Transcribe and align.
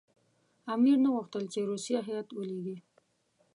امیر 0.73 0.97
نه 1.03 1.09
غوښتل 1.15 1.43
چې 1.53 1.59
روسیه 1.69 1.99
هېئت 2.07 2.27
ولېږي. 2.33 2.77